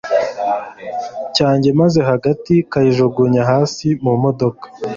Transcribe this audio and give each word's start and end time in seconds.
cyanjye 1.35 1.69
maze 1.79 1.97
gahita 2.23 2.53
kayijugunya 2.71 3.41
hasi 3.51 3.87
mu 4.03 4.13
modoka 4.23 4.65